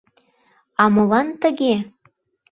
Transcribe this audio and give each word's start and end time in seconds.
А 0.81 0.83
молан 0.93 1.27
тыге? 1.41 1.75